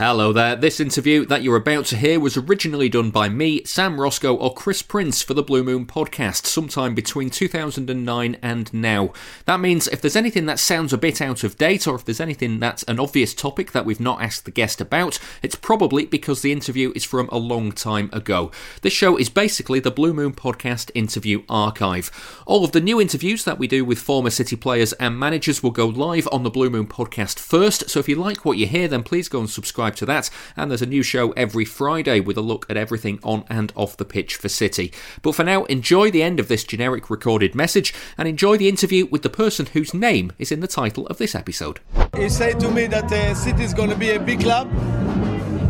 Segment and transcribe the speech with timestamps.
[0.00, 0.56] Hello there.
[0.56, 4.54] This interview that you're about to hear was originally done by me, Sam Roscoe, or
[4.54, 9.12] Chris Prince for the Blue Moon podcast sometime between 2009 and now.
[9.44, 12.18] That means if there's anything that sounds a bit out of date, or if there's
[12.18, 16.40] anything that's an obvious topic that we've not asked the guest about, it's probably because
[16.40, 18.50] the interview is from a long time ago.
[18.80, 22.10] This show is basically the Blue Moon podcast interview archive.
[22.46, 25.72] All of the new interviews that we do with former City players and managers will
[25.72, 28.88] go live on the Blue Moon podcast first, so if you like what you hear,
[28.88, 30.30] then please go and subscribe subscribe to that.
[30.56, 33.96] And there's a new show every Friday with a look at everything on and off
[33.96, 34.92] the pitch for City.
[35.22, 39.06] But for now, enjoy the end of this generic recorded message and enjoy the interview
[39.06, 41.80] with the person whose name is in the title of this episode.
[42.16, 44.68] He said to me that uh, City is going to be a big club.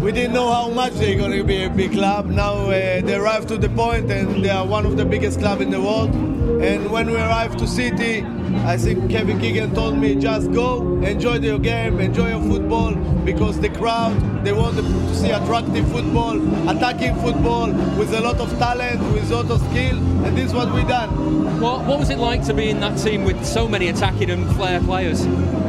[0.00, 2.24] We didn't know how much they're going to be a big club.
[2.24, 5.60] Now uh, they arrived to the point and they are one of the biggest clubs
[5.60, 6.14] in the world.
[6.62, 8.24] And when we arrived to City,
[8.64, 12.94] I think Kevin Keegan told me just go, enjoy your game, enjoy your football,
[13.26, 16.36] because the crowd they want to see attractive football,
[16.68, 20.54] attacking football with a lot of talent, with a lot of skill, and this is
[20.54, 21.60] what we done.
[21.60, 24.50] What, what was it like to be in that team with so many attacking and
[24.56, 25.26] flair players?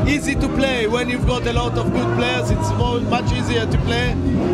[0.08, 2.50] Easy to play when you've got a lot of good players.
[2.50, 4.12] It's more, much easier to play.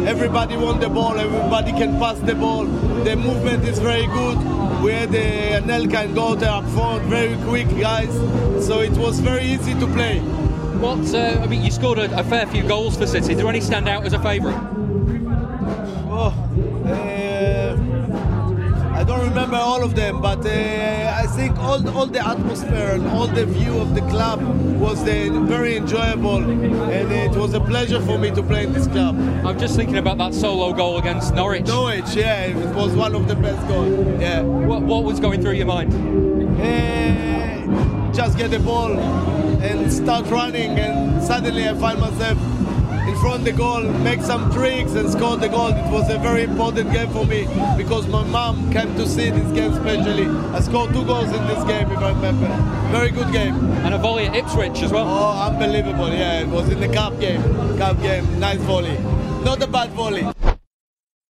[0.07, 1.17] Everybody wants the ball.
[1.19, 2.65] Everybody can pass the ball.
[2.65, 4.37] The movement is very good.
[4.81, 8.13] We had uh, Anelka and Goater up front, very quick guys.
[8.65, 10.21] So it was very easy to play.
[10.79, 11.13] What?
[11.13, 13.33] Uh, I mean, you scored a, a, fair few goals for City.
[13.33, 14.59] Do any stand out as a favourite?
[16.09, 16.33] Oh,
[16.85, 17.75] uh,
[18.95, 23.07] I don't remember all of them, but uh, I think all all the atmosphere and
[23.07, 24.39] all the view of the club
[24.79, 29.15] was very enjoyable, and it was a pleasure for me to play in this club.
[29.45, 31.65] I'm just thinking about that solo goal against Norwich.
[31.65, 34.21] Norwich, yeah, it was one of the best goals.
[34.21, 34.41] Yeah.
[34.41, 36.46] What, what was going through your mind?
[36.59, 42.37] Uh, just get the ball and start running, and suddenly I find myself
[43.07, 45.67] in front of the goal, make some tricks and score the goal.
[45.67, 47.47] It was a very important game for me
[47.77, 50.27] because my mom came to see this game especially.
[50.27, 52.47] I scored two goals in this game, if I remember.
[52.91, 53.55] Very good game.
[53.85, 55.05] And a volley at Ipswich as well.
[55.07, 56.09] Oh, unbelievable!
[56.09, 57.41] Yeah, it was in the cup game.
[57.77, 58.97] Cup game, nice volley.
[59.43, 60.27] Not a bad volley.